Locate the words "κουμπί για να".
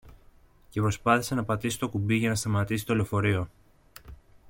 1.89-2.35